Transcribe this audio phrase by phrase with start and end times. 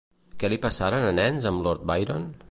[0.43, 2.27] Què li passaran a nens amb lord Byron?